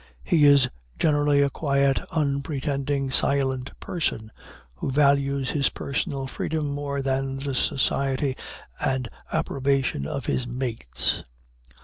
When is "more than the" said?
6.71-7.53